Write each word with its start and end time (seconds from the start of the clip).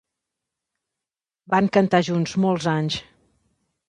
Van 1.53 1.69
cantar 1.77 2.01
junts 2.07 2.33
molts 2.47 2.67
anys. 2.73 2.97